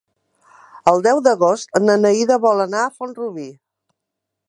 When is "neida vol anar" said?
2.07-2.83